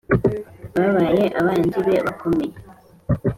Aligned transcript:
babaye 0.75 1.23
abanzi 1.39 1.79
be 1.85 1.95
bakomeye 2.05 2.55